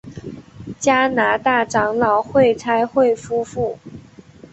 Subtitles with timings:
[0.79, 3.77] 加拿大长老会差会夫妇。